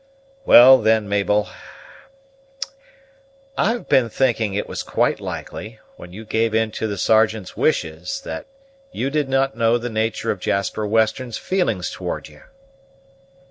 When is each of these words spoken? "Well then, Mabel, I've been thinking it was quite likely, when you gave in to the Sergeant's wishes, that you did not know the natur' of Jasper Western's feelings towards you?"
"Well 0.45 0.79
then, 0.81 1.07
Mabel, 1.07 1.47
I've 3.55 3.87
been 3.87 4.09
thinking 4.09 4.55
it 4.55 4.67
was 4.67 4.81
quite 4.81 5.19
likely, 5.19 5.79
when 5.95 6.11
you 6.11 6.25
gave 6.25 6.55
in 6.55 6.71
to 6.71 6.87
the 6.87 6.97
Sergeant's 6.97 7.55
wishes, 7.55 8.19
that 8.21 8.47
you 8.91 9.11
did 9.11 9.29
not 9.29 9.55
know 9.55 9.77
the 9.77 9.91
natur' 9.91 10.31
of 10.31 10.39
Jasper 10.39 10.87
Western's 10.87 11.37
feelings 11.37 11.91
towards 11.91 12.29
you?" 12.29 12.41